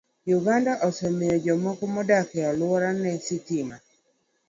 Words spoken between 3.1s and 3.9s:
sitima.